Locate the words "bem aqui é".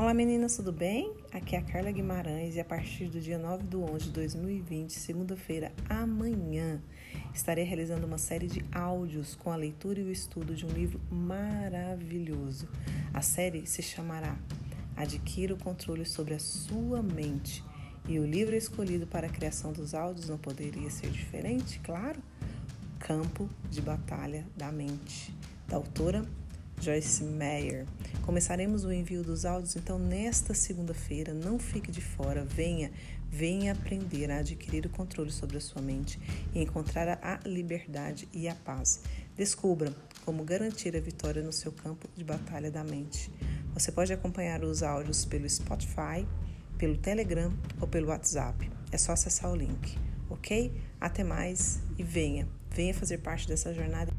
0.72-1.58